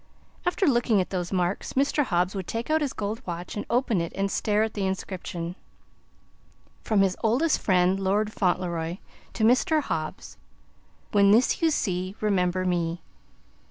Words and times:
After 0.47 0.65
looking 0.65 0.99
at 0.99 1.11
those 1.11 1.31
marks, 1.31 1.73
Mr. 1.73 2.03
Hobbs 2.05 2.33
would 2.33 2.47
take 2.47 2.71
out 2.71 2.81
his 2.81 2.91
gold 2.91 3.21
watch 3.27 3.55
and 3.55 3.67
open 3.69 4.01
it 4.01 4.11
and 4.15 4.31
stare 4.31 4.63
at 4.63 4.73
the 4.73 4.87
inscription: 4.87 5.55
"From 6.81 7.01
his 7.01 7.15
oldest 7.23 7.59
friend, 7.59 7.99
Lord 7.99 8.33
Fauntleroy, 8.33 8.97
to 9.33 9.43
Mr. 9.43 9.79
Hobbs. 9.79 10.37
When 11.11 11.29
this 11.29 11.61
you 11.61 11.69
see, 11.69 12.15
remember 12.19 12.65
me." 12.65 13.03